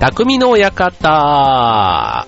[0.00, 2.26] 匠の館、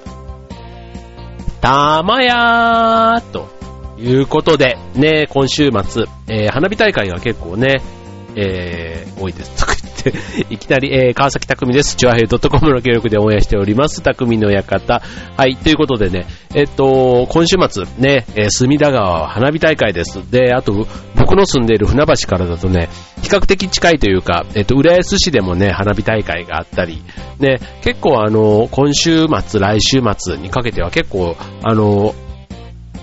[1.62, 3.48] たまやーと
[3.98, 7.80] いうことで、ね、今週末、えー、花火大会が結構ね、
[8.36, 9.81] えー、多いです。
[10.02, 10.12] て、
[10.50, 11.96] いきなり、えー、川崎匠です。
[11.96, 14.02] チュアヘイドットコムの協力で応援しております。
[14.02, 15.02] 匠の館。
[15.36, 20.30] はい、ということでね、えっと、今週末、ね、えー、隅田川花火大会です。
[20.30, 22.88] で、あと、僕の住んでいる船橋からだとね、
[23.22, 27.02] 比較的近いというか、えっと、浦安市でもね、花火大会があったり、
[27.38, 32.14] ね、結構あの、今週末、来週末にかけては結構、あの、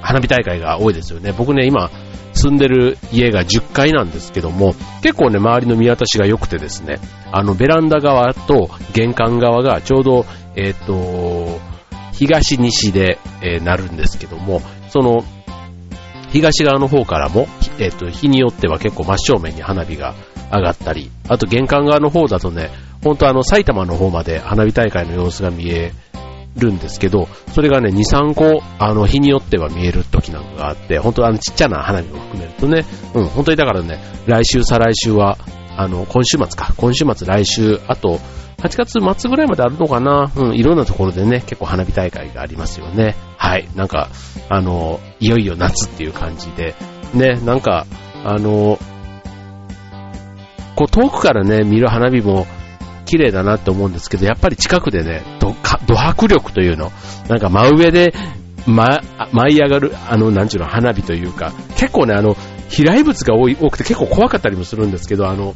[0.01, 1.33] 花火大会が多いですよね。
[1.37, 1.89] 僕ね、今、
[2.33, 6.99] 住んでる家が10階なんですけども、結構ね、周りの見渡しが良くてですね、
[7.31, 11.59] あの、ベランダ側と玄関側がちょうど、えっ、ー、と、
[12.13, 15.23] 東西で、えー、なるんですけども、その、
[16.31, 17.47] 東側の方からも、
[17.79, 20.15] えっ、ー、と、日によっては結構真正面に花火が
[20.51, 22.69] 上がったり、あと玄関側の方だとね、
[23.03, 25.93] 本当あの、埼玉の方まで花火大会の様子が見え
[26.57, 35.37] るんですけど、それがね、2、3個、あの、日によっては見える時なんかがあって、本当あの、ちっちゃな花火も含めるとね、うん、本当にだからね、来週、再来週は、
[35.77, 38.19] あの、今週末か、今週末、来週、あと、
[38.59, 43.15] 8月末ぐらいまであるのかなうん、いろんなところでね、結構花火大会がありますよね。
[43.37, 43.69] はい。
[43.75, 44.09] なんか、
[44.49, 46.75] あの、いよいよ夏っていう感じで、
[47.13, 47.85] ね、なんか、
[48.25, 48.77] あの、
[50.75, 52.45] こう遠くからね、見る花火も、
[53.09, 55.55] 綺麗だなって思うんですけど、やっぱり近くでね、ど、
[55.87, 56.91] ド迫力というの、
[57.27, 58.13] なんか真上で、
[58.67, 62.37] ま、舞い上がる、あの、なんちゅうの、花火というか、結構ね、あの、
[62.69, 65.55] 飛来物が多い、多くて結構怖かったりもするんですけど、あの、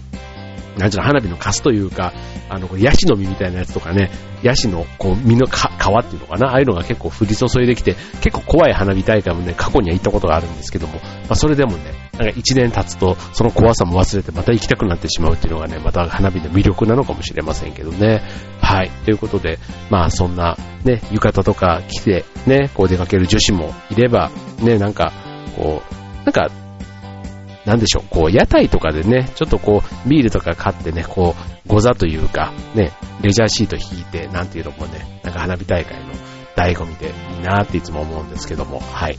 [0.77, 2.13] なんちゅうの、花火のカスというか、
[2.49, 4.09] あの、ヤシの実みたいなやつとかね、
[4.41, 18.21] ヤシの、こう、実のか皮っていうのかな、ああいうのが結構降り注いできて、結構怖い花火大会もね、過去には行ったことがあるんですけども、まあ、それでもね、なんか一年経つと、その怖さも忘れてまた行きたくなってしまうっていうのがね、また花火の魅力なのかもしれませんけどね。
[18.61, 18.91] はい。
[19.05, 25.11] ということで、まあそんな、ね、浴衣とか着て、ね、こう出かける女子もいれば、ね、なんか、
[25.55, 26.49] こう、なんか、
[27.65, 32.91] なんでしょう、こう、屋台とかでね、ちょっとこう、ビールとか買ってね、こう、ご座というか、ね、
[33.21, 36.13] レジャーシート引いて、なんていうのもね、なんか花火大会の
[36.55, 39.17] 醍醐味でいいなっていつも思うんですけども、はい。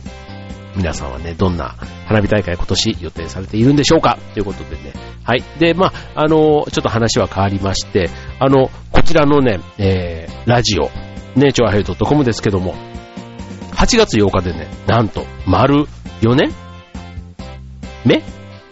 [0.76, 4.18] 皆さんはね、どんな花火大会今年予定されているんでしょうか？
[4.34, 4.92] ということでね。
[5.22, 5.44] はい。
[5.58, 10.90] で、まあ、あの、ちょっと話は変わりまして、あの、こちらのね、えー、ラジオ、
[11.38, 12.74] ね、チョアヘイトコムですけども、
[13.70, 15.86] 8月8日でね、なんと、丸
[16.20, 16.52] 4年？
[18.04, 18.22] 目？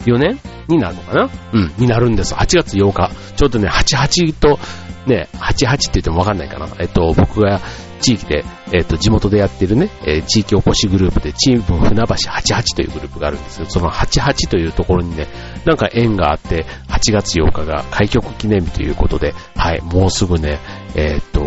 [0.05, 1.31] ?4 年になるのかな？
[1.53, 2.35] うん、になるんです。
[2.35, 3.11] 8月8日。
[3.37, 4.59] ちょっとね、88と、
[5.07, 6.69] ね、88って言ってもわかんないかな。
[6.79, 7.61] えっと、僕が
[8.01, 15.27] 地域で、えっと、地元でやってるね、えー、地域おこしグループで、チーム船橋88というグループがあるんですけど、その88というところにね、
[15.65, 20.61] なんか縁があって、8月8日が開局記念日ということで、はい、もうすぐね、
[20.95, 21.41] え、っと、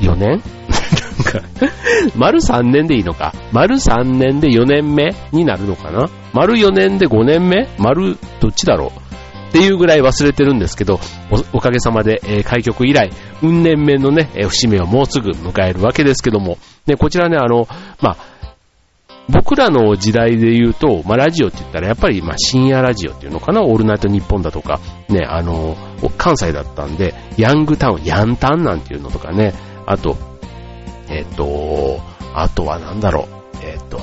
[0.00, 0.42] 4年
[1.22, 1.40] か。
[2.16, 3.32] 丸3年でいいのか。
[3.52, 6.08] 丸3年で4年目になるのかな。
[6.32, 7.68] 丸4年で5年目？
[7.78, 9.12] 丸、どっちだろう？
[9.50, 10.98] っていうぐらい忘れてるんですけど、
[11.52, 13.10] おかげさまで、えー、開局以来、
[13.42, 16.56] 運年目のね、えー、節目をもうすぐ迎えるわけですけども、
[16.86, 17.68] ね、こちらね、あの、
[18.00, 18.16] まあ、
[19.28, 25.76] 僕らの時代で言うと、まあ、ラジオって言ったらやっぱり、まあ、深夜ラジオっていうのかな、オールナイトニッポンだとか、ね、あの、
[26.16, 29.52] 関西だったんで、ヤングタウン、ヤンタンなんていうのとかね、
[29.86, 30.16] あと、
[31.12, 32.00] えっ、と、
[32.34, 33.28] あとはなんだろ
[33.62, 34.00] う、えっ、と、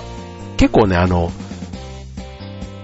[0.58, 1.32] 結構ね、あの、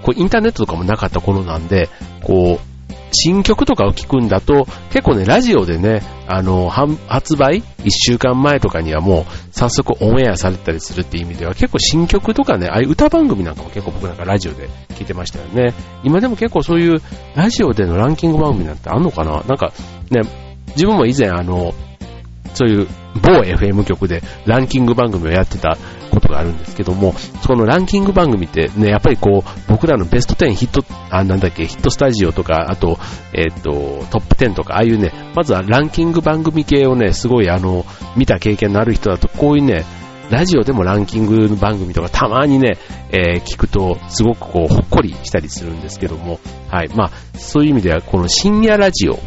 [0.02, 1.88] こうインターネットとかもなかった頃なんで、
[2.22, 2.76] こう、
[3.12, 15.72] 新曲とかを聴くんだと、結構ね、ラジオでね、あの、発売 ?1 週間前とかにはもう、早速オンエアされたりするっていう意味では、結構新曲とかね、ああいう歌番組なんかも結構僕なんかラジオで聴いてましたよね。
[16.02, 17.00] 今でも結構そういう、
[17.34, 19.42] ラジオでのランキング番組なんてあんのかな？
[19.46, 19.72] なんか、
[20.10, 20.22] ね、
[20.68, 21.74] 自分も以前あの、
[22.56, 22.88] そういう
[23.22, 25.76] 某 FM 局でランキング番組をやってた
[26.10, 27.12] ことがあるんですけども、
[27.46, 32.98] そのランキング番組ってね、やっぱりこう、僕らのベスト10ヒット、あ、なんだっけ、ヒットスタジオとか、あと、
[33.34, 37.84] えっ、ー、と、トップ10とか、ああいうね、まずはランキング番組系をね、すごいあの、
[38.16, 39.84] 見た経験のある人だと、こういうね、
[40.30, 42.78] ラジオでもランキング番組とかたまにね、
[43.10, 46.88] えー、聞くとすごくこうほっこりしたりするんですけども、はい。
[46.96, 49.20] まあ、そういう意味ではこの深夜ラジオ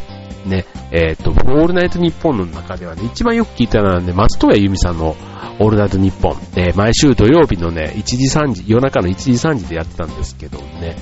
[0.46, 5.16] ね、えっ、ー、と、オールナイトニッポンの中ではね、一番よく聞いたのはね、松任谷由実さんの
[5.58, 10.96] オールナイトニッポン、えー、毎週土曜日のね、1時3時、夜中の1時3時でやってたんですけどね、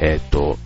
[0.00, 0.56] えっ、ー、と、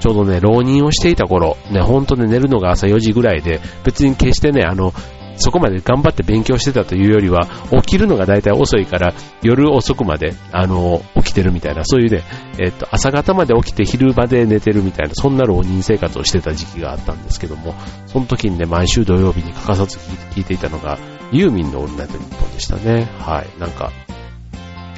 [0.00, 4.92] ちょうどね、浪人をしていた頃、ね、ほんとね、寝るのが朝4時ぐらいで、別に決してね、あの、
[5.36, 7.46] そこまで頑張って勉強してたというよりは、
[7.82, 12.22] 起きるのが大体遅いから、夜遅くまで、あの、起きてるみたいな、そういうね、
[12.58, 17.74] えっと、朝方まで起きて昼まで寝てるみたいな、そんな浪人生活をしてた時期があったんですけども、
[18.06, 19.98] その時にね、毎週土曜日に欠かさず
[20.34, 20.98] 聞いていたのが、
[21.32, 23.08] ユーミンのオールナイトニッポンでしたね。
[23.18, 23.60] はい。
[23.60, 23.90] なんか、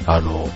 [0.05, 0.47] あの、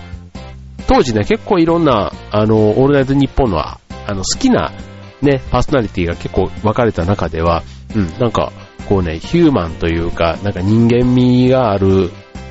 [0.86, 4.72] 当時ね、結構いろんな、あの、オールナイトニッポンの、あの、好きな、
[5.20, 7.62] ね、パーソナリティが結構分かれた中では、
[7.94, 8.52] うん、なんか、
[8.92, 12.10] こうね、ヒューマンというか、なんか人間味がある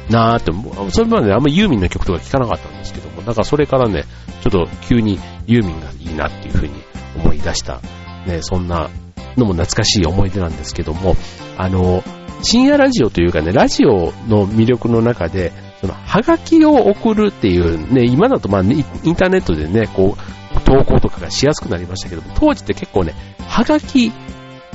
[0.09, 0.51] なーって、
[0.91, 4.05] それまであんまユーミンの曲とか聴かなかったんですけども、なんかそれからね、
[4.41, 6.73] ちょっと急にユーミンがいいなっていうふうに
[7.15, 7.79] 思い出した、
[8.25, 8.89] ね、そんな
[9.38, 11.15] のも懐かしい思い出なんですけども、
[11.59, 12.03] あの、
[12.41, 23.13] 深夜ラジオというかね、ラジオの魅力の中で、その、はがきを送るっていう、ね、今だとまあ、ね、インターネットでね、こう、投稿とかがしやすくなりましたけども、当時って結構ね、
[23.47, 24.11] はがき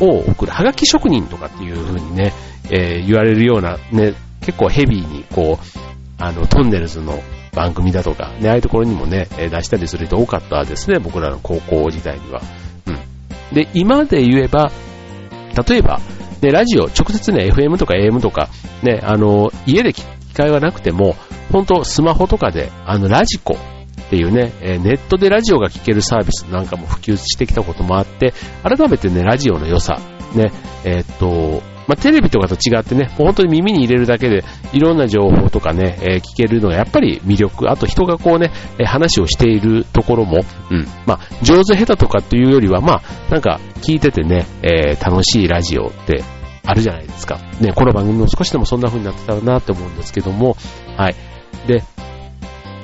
[0.01, 2.33] を送る、はがき職人とかっていう風にね、
[2.71, 5.79] えー、言われるような、ね、結構ヘビーに、こう、
[6.19, 7.23] あの、トンネルズの
[7.53, 12.41] 番組だとか、ね、ああいうところにもね、出したりする人多かったですね、僕らの高校時代には。
[12.87, 13.55] うん。
[13.55, 14.71] で、今で言えば、
[15.69, 16.01] 例えば、
[16.43, 18.49] ね、ラジオ、直接ね、FM とか AM とか、
[18.83, 20.05] ね、あの、家で機
[20.35, 21.17] 会はなくても、
[21.51, 23.57] 本当スマホとかで、あの、ラジコ
[24.07, 28.33] っていうね、えネットでラジオが聴けるサービスなんかも普及してきたこともあって、
[28.63, 29.99] 改めてね、ラジオの良さ、
[30.35, 30.53] ね、
[30.85, 37.71] えー、っと、まあ、テレビとかと違ってね、もう本当に耳に入れるだけで、いろんな情報とかね、えー、聞けるのがやっぱり魅力。
[37.71, 46.25] あと人がこうね、えー、話をしているところも、うん、まあ、上手下手とかっていうよりは、まあ、なんか聞いててね、えー、楽しいラジオって
[46.65, 47.39] あるじゃないですか。
[47.61, 50.57] ね、この番組も少しでもそんな風になってたらなって思うんですけども、
[50.97, 51.15] はい。
[51.67, 51.85] で、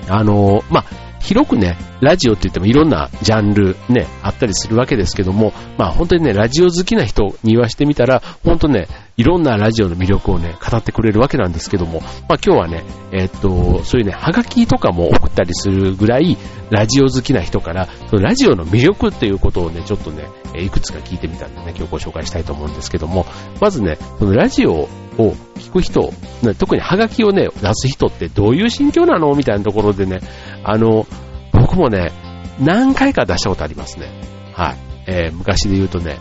[0.08, 16.38] あの、まあ、広くね、ラジオって言ってもいろんなジャンルね、あったりするわけですけども、まあ本当にね、ラジオ好きな人に言わしてみたら、本当ね、いろんなラジオの魅力をね、語ってくれるわけなんですけども、まあ今日はね、えー、っと、そういうね、ハガキとかも送ったりするぐらい、
[16.70, 20.28] ラジオ好きな人から、そのラジオの魅力っていうことをね、ちょっとね、
[20.58, 23.26] いくつか聞いてみたんでね、今日ご紹介したいと思うんですけども、
[23.60, 24.88] まずね、そのラジオを
[25.56, 26.10] 聞く人、
[26.58, 30.20] 特にハガキをね、出す人ってどういう心境なのみたいなところでね、
[30.64, 31.06] あの、
[31.52, 32.12] 僕もね、
[32.58, 34.10] 何回か出したことありますね。
[34.54, 34.76] はい。
[35.06, 36.18] えー、昔で言うとね、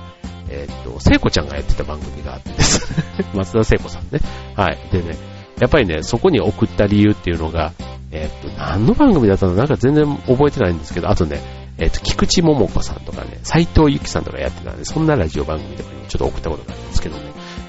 [0.51, 2.93] えー、っと、聖子ちゃんがやってた番組があってです
[3.33, 4.19] 松田聖子さんね。
[4.55, 4.77] はい。
[4.91, 5.15] でね、
[5.59, 7.71] やっぱりね、そこに送った理由っていうのが、
[8.11, 9.55] えー、っと、何の番組だったの？
[9.55, 11.41] なんか全然覚えてないんですけど、あとね、
[11.77, 17.23] えっと、菊池桃子さんとかね、斎藤由紀さんとかやってたんで、そんなラジオ番組とかにちょっと送ったことがあるんですけどね。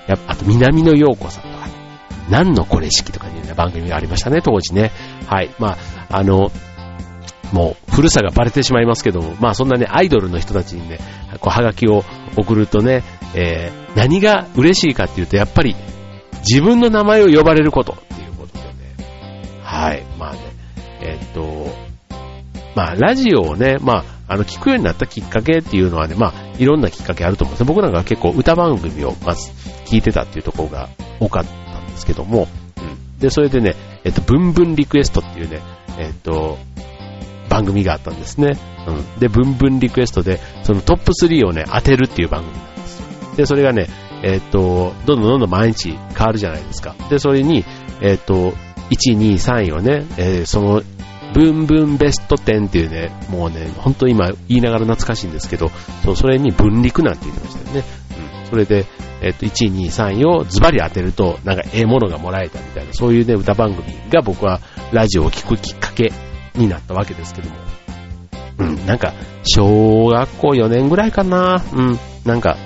[0.08, 1.72] やあと、南野陽子さんとかね、
[2.28, 4.90] 何のこれ式とかいうね、番組がありましたね、当時ね。
[5.26, 5.50] はい。
[5.58, 5.76] ま
[6.08, 6.50] あ、あの、
[7.52, 10.98] もう古さがバレてしまいますけども、まあそんなね、アイドルの人たちにね、
[11.40, 12.04] こう、はがきを
[12.36, 13.02] 送るとね、
[13.34, 15.76] えー、何が嬉しいかっていうと、やっぱり
[16.48, 18.72] 自分の名前を呼ばれることっていうことでね、
[19.62, 20.38] はい、まあね、
[21.00, 21.66] えー、っと、
[22.74, 27.64] まあラジオをね、まあ、あの、聞くようになったきっかけっていうのはね、まあ、いろんなきっかけあると思うんです。
[27.64, 29.50] 僕なんか結構歌番組をまず
[29.84, 30.88] 聞いてたっていうところが
[31.20, 32.48] 多かったんですけども、
[32.78, 33.18] うん。
[33.18, 33.74] で、それでね、
[34.04, 35.60] えっと、ブンブンリクエストっていうね、
[35.98, 36.58] えっと、
[37.52, 38.58] 番組があったんですね。
[38.88, 39.20] うん。
[39.20, 43.06] で、ブンブンリクエストで、そのトップ3をね、当てるっていう番組なんですよ。
[43.36, 43.88] で、それがね、
[44.22, 46.94] えー、っと、どんどんどんどん毎日変わるじゃないですか。
[47.10, 47.62] で、それに、
[48.00, 48.54] えー、っと、
[48.90, 50.82] 1、2、3位をね、えー、その、
[51.34, 55.70] ブンブンベスト10っていうね、もうね、本当今言いながら懐かしいんですけど、
[56.04, 57.84] そうそれに分陸なんて言ってましたよね。
[58.44, 58.50] うん。
[58.50, 58.86] それで、
[59.22, 64.60] えっと、1位、2位、3位をズバリ当てると、なんかええものがもらえたみたいな、そういうね、歌番組が僕は
[64.92, 66.12] ラジオを聴くきっかけ
[66.54, 67.56] になったわけですけども。
[68.58, 69.12] うん、なんか、
[69.44, 71.62] 小学校4年ぐらいかな。
[71.72, 72.56] うん、なんか、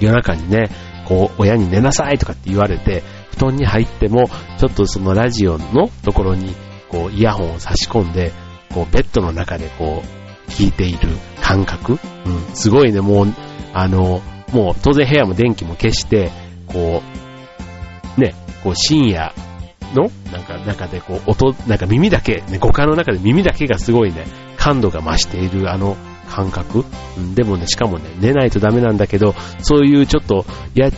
[0.00, 0.70] 夜中にね、
[1.06, 3.02] こう、親に寝なさいとかって言われて、
[3.32, 4.28] 布団に入っても、
[4.58, 6.54] ちょっとそのラジオのところに、
[6.88, 8.32] こう、イヤホンを差し込んで、
[8.72, 11.08] こう、ベッドの中でこう、聞いている
[11.40, 11.98] 感覚。
[12.24, 13.26] うん、すごいね、もう、
[13.72, 16.30] あの、もう当然部屋も電気も消して、
[16.66, 17.02] こ
[18.16, 19.32] う、ね、こう深夜
[19.94, 25.96] の、なんか中でこう音、なんか耳だけ、ね、五感の中で耳だけがすごいね、感度が増しているあの
[26.28, 26.84] 感覚、
[27.16, 30.44] うん、でもね、しかもね、寝ないとダメなんだけど、そういうちょっと、
[30.74, 30.90] や、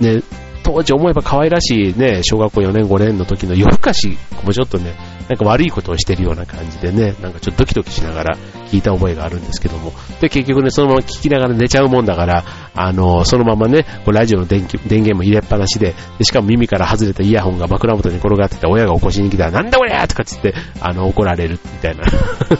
[0.00, 0.22] ね、
[0.62, 4.94] 当時思えば可愛らしいね、小学校4年5年の時の夜更かしもうちょっとね、
[5.28, 8.36] なんか悪いことをしてるような感じでね、なんかちょっとドキドキしながら
[8.68, 22.04] 聞いた覚えがあるんですけども、で、結局ね、そのまま聞きながら寝ちゃうもんだから、あの、そのままね、こうラジオの電気電源も入れっぱなしでで、しかも耳から外れたイヤホンが枕元に転がってて、親が起こしに来たら、なんだこりゃとかつって、あの、怒られるみたいな。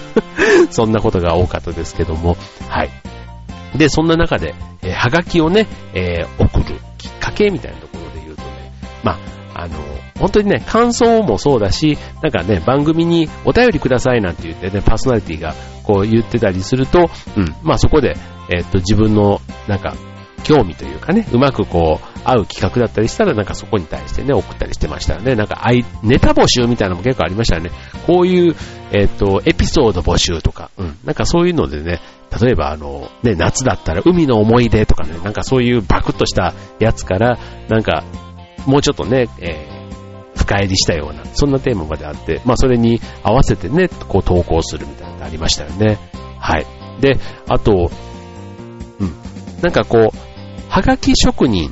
[0.71, 2.37] そんなことが多かったですけども、
[2.69, 2.91] はい。
[3.77, 7.92] で、そんな中で、えー、はがきをね、えー、送るきっかけみたいなところ
[9.03, 9.19] ま
[9.55, 9.79] あ、あの、
[10.19, 18.17] 本当にね、感想もそうだし、なんかね、番組にお便りくださいなんて言ってね、パーソナリティがこう言ってたりすると、うん、まあそこで、
[18.51, 19.95] えっと、自分の、なんか、
[20.45, 25.35] 興味というかね、うまくこう、合う企画だったりしたら、なんかそこに対してね、送ったりしてましたよね。
[25.35, 27.71] なんか、あいネタ募集みたいなのも結構ありましたよね。
[28.07, 28.57] こういう、
[28.93, 32.01] えっ、と、エピソード募集とか、うん、なんかそういうのでね、
[32.41, 38.05] 例えばあの、ね、夏だったら海の思い出とかね、なんかそういうバクッとしたやつから、なんか、
[38.67, 45.99] もうちょっとね、えー、深入りしたような、そんなテーマまであって、まあそれに合わせてね、こう投稿するみたいなのがありましたよね。
[46.39, 46.67] はい。
[47.01, 47.91] で、あと、
[49.01, 49.13] うん、
[49.63, 50.17] なんかこう、
[50.69, 51.71] はがき職人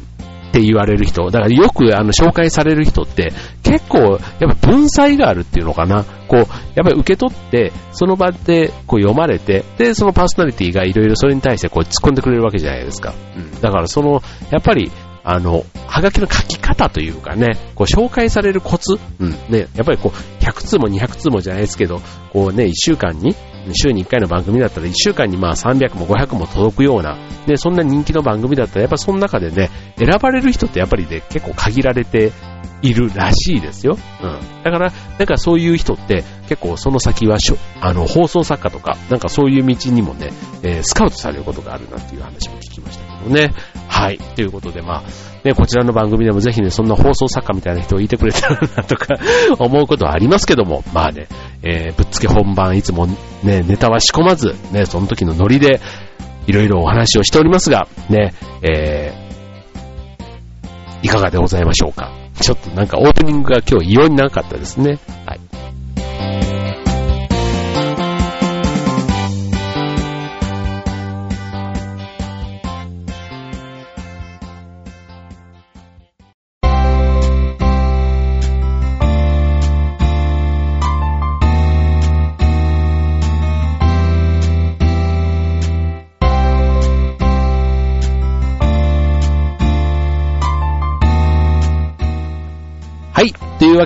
[0.51, 3.33] って言われる人、だからよくあの紹介される人って
[3.63, 4.19] 結構やっ
[4.61, 6.05] ぱ文才があるっていうのかな。
[6.29, 6.47] こう、やっ
[6.85, 13.15] ぱり受け取って、その場でこう読まれて、で、そのパーソナリティがいろいろそれに対してこう突っ込んでくれるわけじゃないですか。
[13.37, 13.61] うん。
[13.61, 14.91] だからその、やっぱり、
[15.25, 22.01] あの、はがきの書き方というかね、こう紹介されるコツ、うん、ね、やっぱりこう、100通も200通もじゃないですけど、
[22.33, 23.35] こうね、1週間に
[23.75, 32.33] 週に1回の番組だったら1週間にまあ300も500も届くような、ね、そんな人気の番組だったらやっぱその中でね、選ばれる人ってやっぱりね、結構限られて
[32.83, 33.99] いるらしいですよ。
[34.23, 34.63] うん。
[34.63, 43.53] だから、なんかそういう人って結構その先はしょ、あの、放送作家とか、なんかそういう道にもね、えー、スカウトされることがあるなっていう話も聞きましたけどね。
[43.91, 44.19] はい。
[44.19, 45.03] ということでまあ、
[45.45, 49.17] ね、こちらの番組でもぜひね、そんな放送作家みたいな人をいてくれたらなとか
[49.59, 51.27] 思うことはありますけども、まあね、
[51.63, 53.07] えー、ぶっつけ本番いつも
[53.43, 55.81] ね、ネタは仕込まず、ね、その時のノリで、
[56.47, 58.33] いろいろお話をしておりますが、ね、
[58.63, 62.13] えー、いかがでございましょうか。
[62.41, 64.99] ちょっとなんかオープニングが今日異様になかったですね。
[65.27, 65.40] はい。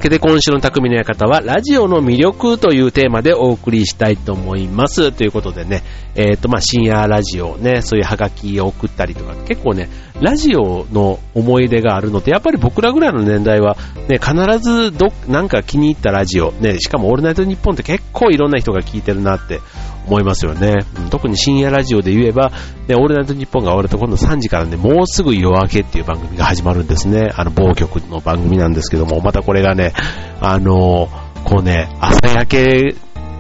[0.05, 5.13] けで今週の匠の館はラジオの魅力というテーマでお送りしたいと思います。
[5.13, 5.83] ということでね、
[6.15, 9.89] えっ、ー、とまあ深夜ラジオね、そういうハガキを送ったりとか、結構ね、
[10.21, 19.61] ラジオの思い出があるので、やっぱり僕らぐらいの年代はね、必ずど、なんか気に入ったラジオ、ね、しかもオールナイトニッポンって結構いろんな人が聞いてるなって
[20.07, 20.85] 思いますよね。
[21.11, 22.51] 特に深夜ラジオで言えば、
[22.89, 27.31] ね、オールナイトニッポンが終わると今度3時からね、もうすぐ夜明けっていう番組が始まるんですね。
[27.35, 29.93] あの、某局の番組なんですけども、またこれがね、
[30.41, 31.09] あの、
[31.45, 32.95] こうね、朝焼け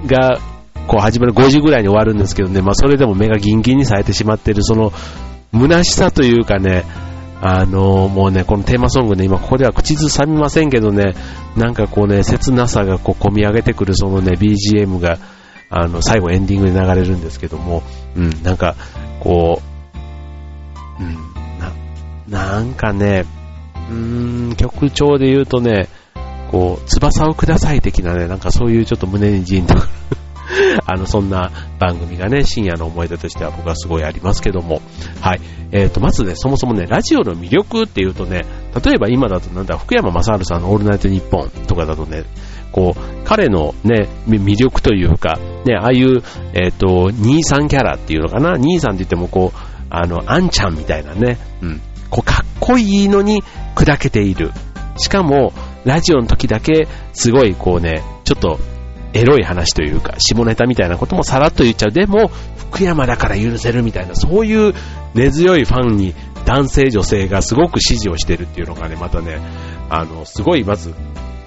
[0.06, 0.38] が、
[0.86, 4.92] こう始まる5時ぐらいに終わるんですけどね、まあそれでも目がギンギンにされてしまっている、その、
[5.52, 6.84] 虚しさというかね、
[7.46, 11.14] あのもうね、このテーマソングね、今ここでは口ずさみませんけどね、
[11.56, 15.18] なんかこうね、切なさがこう込み上げてくるそのね、BGM が、
[15.70, 17.82] あの、最後エンディングで流れるんですけども、
[18.16, 18.76] うん、なんか、
[19.20, 19.60] こ
[20.98, 21.16] う、うん、
[22.28, 23.24] な、なんかね、
[23.90, 25.88] うーん、曲調で言うとね、
[26.50, 29.74] こう、翼をください的なね、なんかそういうちょっと胸にじんと
[30.86, 34.80] あの、そんな番組がね、深夜の思い出としては僕はすごいありますけども。
[35.20, 35.40] はい。
[35.72, 38.44] えっ、ー、と、まずね、そもそもね、ラジオの魅力っていうとね、
[38.82, 42.24] 例えば今だとなんだ、福山雅治さんのオールナイトニッポンとかだとね、
[42.72, 46.22] こう、彼のね、魅力というか、ね、ああいう、
[46.54, 49.58] えっ、ー、と、兄さんキャラっていうのかな、兄さんって言ってもこう、
[49.90, 53.44] あの、あんちゃんみたいなね、うん、こう、かっこいいのに
[53.76, 54.50] 砕けている。
[54.96, 55.52] しかも、
[55.84, 58.58] ラジオの時だけ、すごいこうね、ちょっと、
[59.12, 61.92] エロい話というか、下ネタみたいなこともさらっと言っちゃう。
[61.92, 62.28] でも、
[62.74, 64.74] 福山だから許せるみたいな、そういう
[65.14, 66.14] 根強いファンに
[66.44, 69.40] 男性女性がすごく支持をしてるっていうのがね、またね、
[69.88, 70.94] あの、すごいまず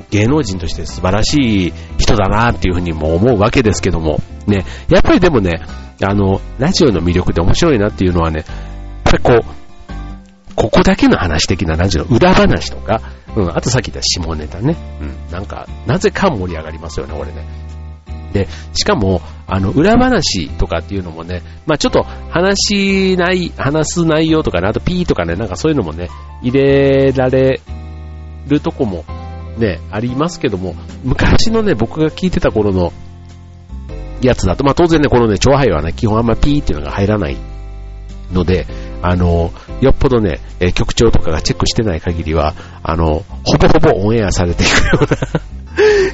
[0.10, 5.62] 芸能人として素晴らしい人だなっていうふうにも思うわけですけども、ね、やっぱりでもね、
[6.02, 8.54] あの、ラジオの魅力で面白いなっていうのはね、や
[9.10, 9.58] っぱりこう、
[10.56, 13.02] ここだけの話的なラジオの裏話とか、
[13.36, 17.46] うん、あとさっき言った下ネタね、うん、なんか、なぜか盛り上がりますよね、俺ね。
[18.34, 26.10] で、しかも、あの、裏話とかっていうのもね、まあちょっと話しない、話す内容とかね、あとピーとかね、なんかそういうのもね、
[26.42, 27.62] 入れられ
[28.48, 29.06] るとこも
[29.58, 32.92] ね、ありますけども、昔のね、僕が聞いてた頃の
[34.22, 37.38] やつだと、まあ当然ね、このね、超配はね、基本あんまピーっていうのが入らない
[38.34, 38.68] ので、
[39.02, 40.42] あの、よっぽどね、
[40.74, 45.57] 局長とかがチェックしてない限りは、あの、ほぼほぼオンエアされていくような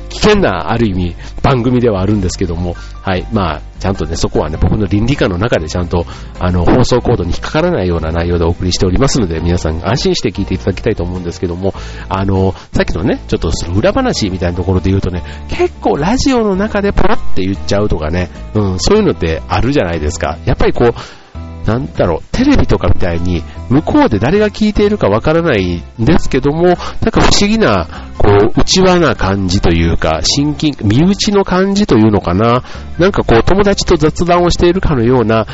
[0.09, 6.05] 危険な、ある意味、番組ではあるんですけども、はい、まあ、ちゃんとね、そこはね、僕の倫理観の中でちゃんと、
[6.39, 11.73] あの、放送コードに引っかからないような内容でお送りしておりますので、皆さん安心して聞いていただきたいと思うんですけども、
[12.09, 20.37] あの、さっきのね、ちょっとその裏話みたいなところで言うとね、結構ラジオの中でポロって言っちゃうとかね、うん、そういうのってあるじゃないですか。
[20.45, 21.22] やっぱりこう、
[21.65, 32.63] なんだろう、テレビとかみたいに、向こうで誰が聞いているかわからないんですけども、なんか不思議な、こう、内輪な感じというか、親近、身内の感じというのかな。
[32.99, 35.47] なんかこう、友達と雑談をしているかのような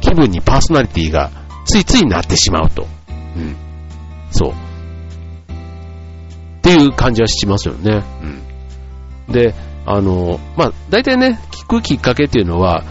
[0.00, 1.30] 気分にパーソナリティが
[1.64, 2.86] ついついなってしまうと。
[3.36, 3.56] うん。
[4.30, 4.50] そう。
[4.50, 4.54] っ
[6.62, 8.04] ていう感じはしますよね。
[9.28, 9.32] うん。
[9.32, 9.54] で、
[9.86, 12.84] あの、まあ、大体ね、聞くきっかけっていうのは、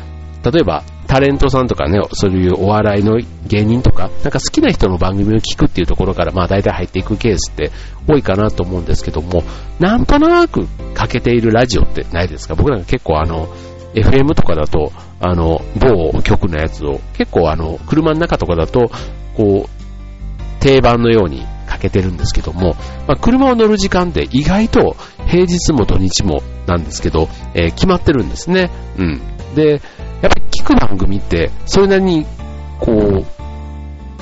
[0.44, 7.72] 例えば、タレントさんとかね、そういうお笑いの芸人とか、なんか好きな人の番組を聞くっていうところから、まあ大体入っていくケースって
[8.08, 9.44] 多いかなと思うんですけども、
[9.80, 12.56] なんとなくかけているラジオってないですか？
[12.56, 13.48] 僕なんか結構あの、
[13.94, 18.92] FM とかだと、あの、某局のやつを、結構あの、車の中とかだと、
[19.36, 22.76] こう、定番のようにかけてるんですけども、
[23.08, 24.96] まあ、車を乗る時間って意外と
[25.28, 28.70] 平日も土日もなんですけど、えー、決まってるんですね。
[28.98, 29.22] うん。
[29.56, 29.82] で、
[30.22, 32.26] やっぱり聞く番組って、それなりに、
[32.80, 33.26] こう、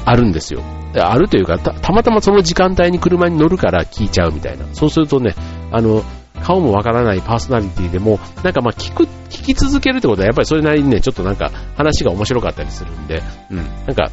[0.05, 0.61] あるんですよ。
[0.97, 4.65] あるというかた、たまたまその時間帯に車に乗るから聞いちゃうみたいな。
[4.73, 5.35] そうするとね、
[5.71, 6.03] あの、
[6.41, 14.11] 顔もわからないパーソナリティでも、なんかまあ聞く、聞き続けるってことはやっぱりそれなりにね、ちょっとなんか話が面白かったりするんで、うん、なんか、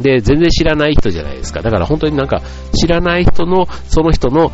[0.00, 1.62] で、全然知らない人じゃないですか。
[1.62, 2.40] だから本当になんか
[2.74, 4.50] 知らない人の、その人の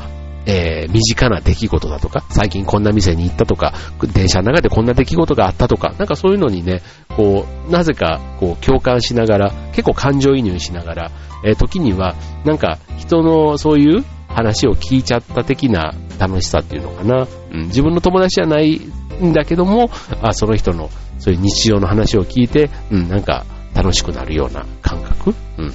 [0.49, 3.75] えー、身近な出来事だとか、最近こんな店に行ったとか、
[4.15, 6.81] 電車の中でこんな出来事があったとか、なんかそういうのにね、
[7.15, 11.11] こう、なぜか、こう、共感しながら、結構感情移入しながら、
[11.45, 12.15] えー、時には、
[12.47, 17.29] なんか、人のそういう話を聞いちゃった的な楽しさっていうのかな。
[17.53, 18.81] うん、自分の友達じゃない
[19.23, 19.91] んだけども、
[20.23, 20.89] あ、その人の、
[21.19, 25.75] そういう日常の話を聞いて、うん、なんか、楽しくなるような感覚うん。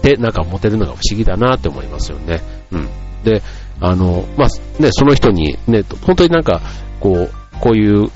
[0.00, 2.40] で、なんか持てるのが不思議だなって思いますよね。
[2.72, 2.88] うん。
[3.24, 3.42] で、
[3.80, 6.60] あの、まあ、ね、その人にね、本当になんか、
[7.00, 8.10] こう、こういう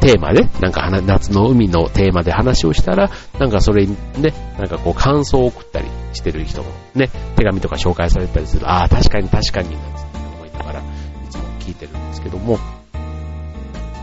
[0.00, 10.82] テーマで、なんか夏の海のテーマで話をしたら、なんかそれにね、なんかこう感想を送ったりしてる人もね、手紙とか紹介されたりする、ああ、確かに確かに、なんつって思いながら、い
[11.30, 12.58] つも聞いてるんですけども、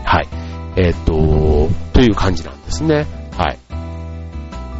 [0.04, 0.28] はい。
[0.76, 3.06] えっ、ー、と、という感じなんですね。
[3.36, 3.69] はい。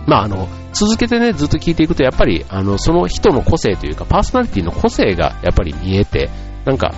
[0.07, 6.31] まあ、あの、続けてね、ずっと聞いていくと、やっぱり、あの、その人の個性というか、パーソナリティの個性がやっぱり見えて、
[6.65, 6.95] なんか、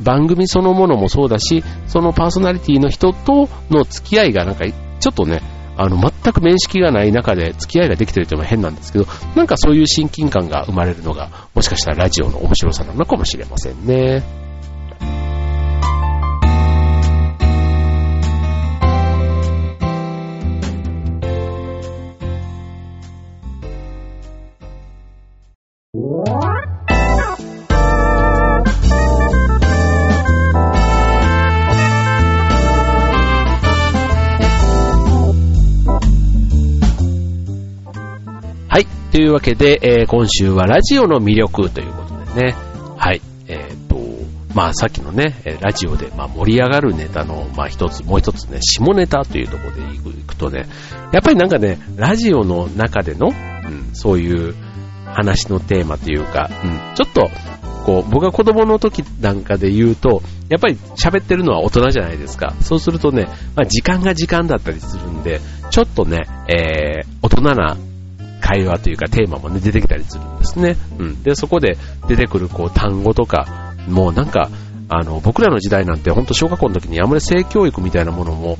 [0.00, 5.42] 番組そのものもそうだし、そのパーソナリティの人との付き合いがなんか、ちょっとね、
[5.76, 14.39] あの、全く面識がない中で付き合いができてるというのは変なんですけど、なんかそういう親近感が生まれるのが、もしかしたらラジオの面白さなのかもしれませんね。
[39.10, 42.56] というわけで、えー、今週はラジオの魅力ということでね、
[42.96, 43.98] はい、えっ、ー、と、
[44.54, 50.66] まあさっきのね、ラジオで、まあ、盛り上がるネタの、まあ一つ、もう一つね、下ネタというところで行くとね、
[51.12, 54.54] やっぱりなんかね、ラジオの中での、うん、そういう
[55.06, 57.28] 話のテーマというか、うん、ちょっと、
[57.84, 62.54] こう、僕が子供の時なんかで言うと、やっぱり喋ってるのは大人じゃないですか。
[62.60, 66.18] そうするとね、まあ時間が時間だったりするんで、ちょっとね、
[66.48, 67.76] えー、大人な
[68.50, 70.76] 会話というかテーマもね、出てきたりするんですね。
[70.98, 71.22] うん。
[71.22, 74.50] で、そこで出てくるこう単語とか、もうなんか、
[74.88, 78.58] あの、僕らの時代なんて本当小学校の時にあまり性教育みたいなものも、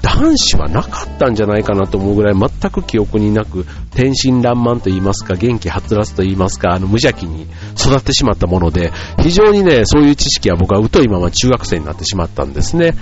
[0.00, 7.46] 男子はなかったんじゃないかなと思うぐらい全く記憶になく、天真爛漫と言いますか、元気はつらつと言いますか、あの無邪気に
[7.78, 12.94] 育ってしまったもので、非常にね、そういう知識は僕は疎いまま中学生になってしまったんですね。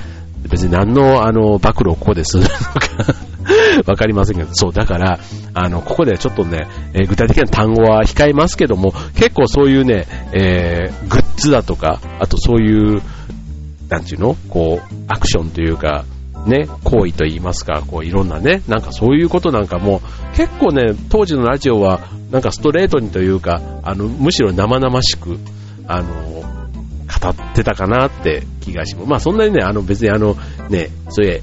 [0.48, 2.54] 別に何のあの暴露をここでするのか
[3.86, 5.18] わかりませんけど、そう、だから、
[5.54, 13.02] あの、ここでちょっとね、えー、具体的な単語は控えますけども、結構そういうね、えー、グッズだとか、あとそういう、
[13.88, 14.34] なんていうの？
[14.48, 16.04] こう、アクションというか、
[16.46, 20.00] ね、行為と言いますか、こういろんなね、なんかそういうことなんかも、
[20.34, 25.38] 結構ね、当時のラジオは、なんかストレートにというか、あの、むしろ生々しく、
[25.86, 26.42] あの、
[27.22, 29.08] 語ってたかなって気がします。
[29.08, 30.36] まあそんなにね、あの別にあの、
[30.68, 31.42] ね、それ、いう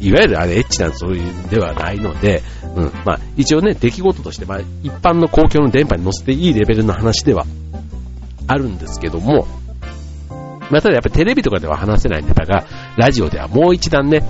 [0.00, 2.42] いわゆるあれエッチなそういうではないので、
[2.74, 7.44] うん、まあ一応ね、出来事として、まあ一般の公共の電波に乗せていいレベルの話では
[8.46, 9.46] あるんですけども、
[10.70, 12.64] まあ、ただやっぱりテレビとかでは話せないネタが、
[12.96, 14.22] ラジオではもう一段ね、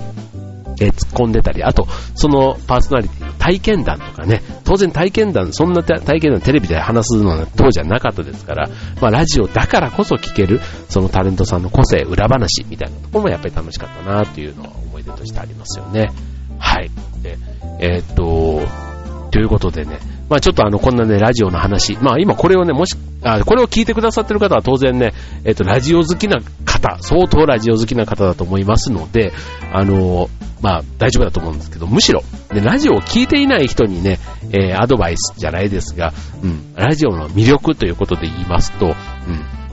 [0.79, 16.11] え、突っ込んでたり、あと、そのパーソナリティの体験談とかね、当然体験談、そんな体験談テレビで話すのは当時はなかったですから、まあラジオだからこそ聞ける、そのタレントさんの個性、裏話みたいなところもやっぱり楽しかったなっていうのは思い出としてありますよね。
[16.59, 16.89] はい。
[17.21, 17.37] で、
[17.79, 18.61] えー、っと、
[19.31, 29.33] ということでね、まあちょっとあの、こんなね、ラジオの話、まあ今これをね、もし、あこれを聞いてくださってる方は当然ね、えっ、と、ラジオ好きな方、相当ラジオ好きな方だと思いますので、
[29.73, 30.29] あの、
[30.61, 32.21] まあ大丈夫だと思うんですけど、むしろ、
[32.53, 34.19] ね、ラジオを聞いていない人にね、
[34.51, 38.95] えー、アドバイスじゃないですが、うん、ラジオの魅力ということで言いますと、うん、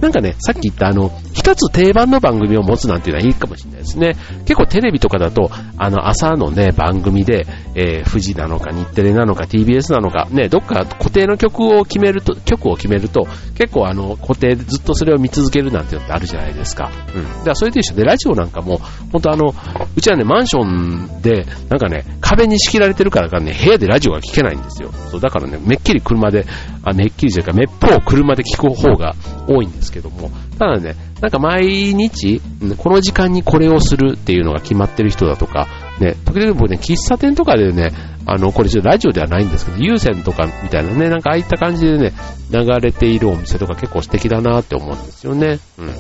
[0.01, 4.17] なんかね、さっき言ったあの、一つ定番の番組を持つなんていうのはいいかもしれないですね。
[4.45, 16.91] 結構テレビとかだと、あの、朝のね、番組で、えー、富士なのか日テレなのか TBS なのか、ね、どっか固定の曲を決めると、曲を決めると、結構あの、固定でずっとそれを見続けるなんていうのってあるじゃないですか。
[17.15, 17.23] うん。
[17.25, 18.79] だからそれと一緒で、ラジオなんかも、
[19.13, 19.55] 本当あの、
[19.97, 24.93] うちはね、マンションで、なんかね、壁に仕切られてるからかね、部屋でラジオが聞けないんですよ。
[25.11, 26.47] そう、だからね、めっきり車で、
[26.85, 29.15] あ、めっきりといか、めっぽう車で聞く方が
[29.49, 32.41] 多いんですけども、ただね、なんか毎日、
[32.77, 35.67] この時間にこれをするっていうのが決まってる人だとか、
[36.01, 37.91] ね、時々僕ね、喫茶店とかでね、
[38.27, 42.13] あの、これラジオではないんですけど、有線とかみたいなね、なんかああいった感じでね、
[42.51, 45.59] 流れているお店とか結構素敵だなって思うんですよね。
[45.79, 45.91] うん。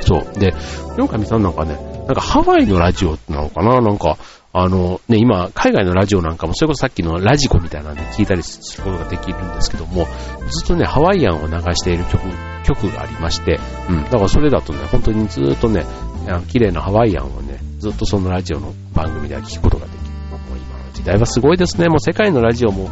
[0.00, 0.38] そう。
[0.38, 0.54] で、
[0.96, 1.76] ヨかみさんなんかね、
[2.08, 3.80] なんかハワイのラジオなのかな？
[3.80, 4.16] なんか、
[4.60, 10.06] あの、ね、今、海外のラジオなんかも、それこそさっきのラジコみたいなんで聞いたりすることができるんですけども、
[10.50, 12.22] ずっとね、ハワイアンを流している曲、
[12.64, 15.84] 曲がありまして、うん、だからそれだとね、本当にずっとね、
[16.48, 20.10] 綺麗なハワイアンをね、ずっとそのラジオの番組では聞くことができる。
[20.30, 21.88] もう今の時代はすごいですね。
[21.88, 22.90] もう世界のラジオも、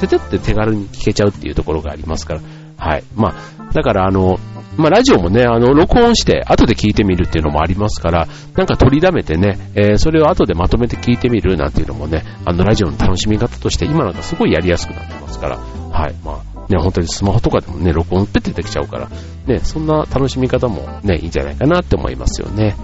[0.00, 2.40] ててって手軽に聞けちゃうっていうところがありますから、
[2.76, 3.04] はい。
[3.14, 4.38] まあ、だからあの、
[4.76, 19.08] まあ、ラジオもね、あの、録音して、後で聞いてみるっていうのもありますから、なんか取りだめてね、えー、それを後でまとめて聞いてみるなんていうのもね、あの、ラジオの楽しみ方として、今なんかすごいやりやすくなってますから、はい、まあ、ね、本当にスマホとかでもね、録音ペッてきちゃうから、
[19.46, 22.74] ね、そんな楽しみ方もね、いいんじゃないかなって思いますよね。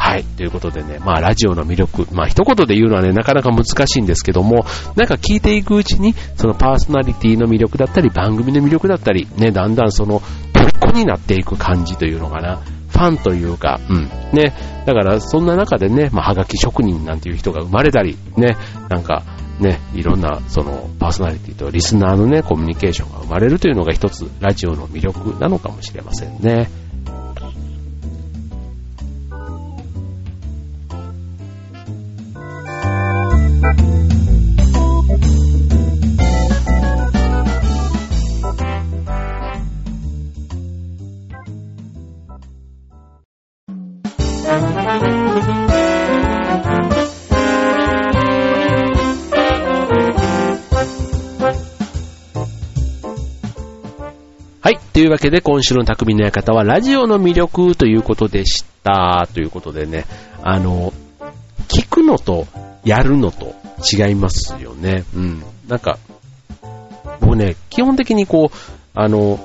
[0.00, 0.24] はい。
[0.24, 4.64] ということでね、まあラジオの魅力、まあ一言で言うのはね、なかなか難しいんですけども、
[4.96, 10.22] なんか聞いていくうちに、そのパーソナリティの魅力だったり、番組の魅力だったり、ね、だんだんその、
[10.64, 12.60] 虜になっていく感じというのかな。
[12.90, 14.04] ファンというか、うん。
[14.32, 14.52] ね。
[14.84, 18.56] だからそんな中でね、まあはがき職人なんていう人が生まれたり、ね、
[18.88, 19.22] なんか、
[19.60, 26.70] ね、いろんな、その、パーソナリティとリスナーのね、コミュニケーションが生まれるというのが一つ、ラジオの魅力なのかもしれませんね。
[44.50, 44.56] は
[54.72, 54.78] い。
[54.92, 59.28] というわけで、今週の匠の館は、ラジオの魅力ということでした。
[59.32, 60.06] ということでね、
[60.42, 60.92] あの、
[61.68, 62.48] 聞くのと
[62.84, 63.54] やるのと
[63.96, 65.04] 違いますよね。
[65.14, 65.44] うん。
[65.68, 65.96] なんか、
[67.20, 68.56] 僕ね、基本的にこう、
[68.94, 69.38] あの、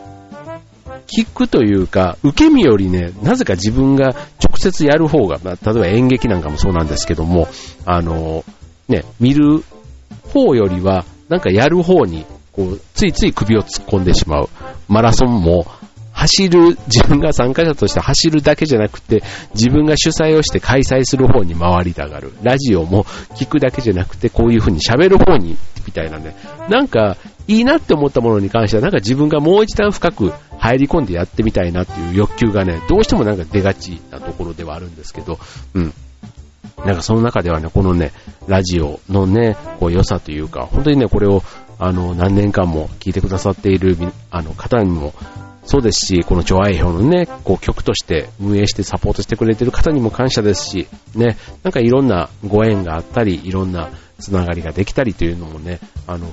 [1.08, 7.48] 聞くというか、受け身よりね、なぜか自分が直接やる方が、まあ、例えば演劇なんかもそうなんですけども、
[7.86, 8.44] あの、
[8.88, 9.64] ね、見る
[10.34, 14.50] 方よりは、なんかやる方にこう、ついつい首を突っ込んでしまう。
[14.88, 15.66] マラソンも、
[16.14, 19.22] 走る、自分が参加者として走るだけじゃなくて、
[19.54, 22.32] 自分が主催をして開催する方に回りたがる。
[22.42, 23.04] ラジオも
[23.36, 26.34] 聞くだけじゃなくて、こういう風に喋る方に、みたいなね。
[26.70, 27.18] なんか、
[27.50, 30.32] いいなって思ったものに関しては、なんか自分がもう一段深く
[30.66, 35.40] 入り込んでやってみたいなっていう欲求がね、どうしてもなんか出がちなところではあるんですけど、
[35.74, 35.94] うん。
[36.86, 38.12] なんかその中ではね、このね、
[38.48, 41.42] ラジオのね、こう良さというか、本当にね、これを
[41.78, 43.98] あの、何年間も聴いてくださっている、
[44.32, 45.14] あの、方にも、
[45.66, 56.32] そうですし、この上愛表のね、こう曲として運営してサポートしてくれてる方にも感謝ですし、ね、なんかいろんなご縁があったり、いろんなつながりができたりというのもね、あの、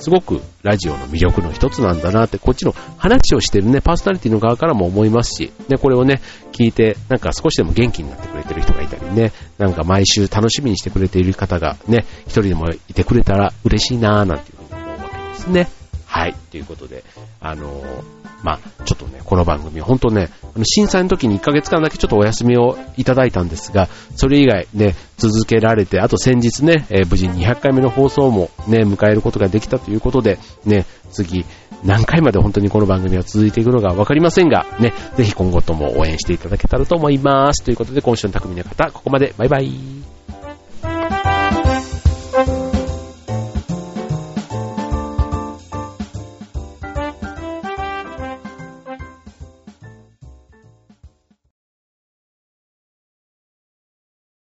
[0.00, 6.20] すごくラジオの魅力の一つなんだなって、こっちの話をしてるね、パーソナリティの側からも思いますし、ね、これをね、
[6.52, 15.77] 聞いて、なんか少しでも元気になってくれてる人がいたりね、なんか毎週楽しみにしてくれている方がね、一人でもいてくれたら嬉しいなぁなんていうふうに思うわけですね。
[16.18, 16.34] はい。
[16.50, 17.04] ということで、
[17.40, 18.02] あのー、
[18.42, 31.44] まあ、ちょっとね、この番組、本当ね、あの震災の時に1ヶ月間だけちょっとお休みをいただいたんですが、それ以外ね、続けられて、あと先日ね、えー、無事200回目の放送もね、迎えることができたということで、ね、次、
[31.84, 37.62] 何回まで本当にこの番組は続いていくのかわかりませんが、ね、ぜひ今後とも応援していただけたらと思います。
[37.62, 39.34] ということで、今週の匠の方、ここまで。
[39.38, 40.07] バイバイ。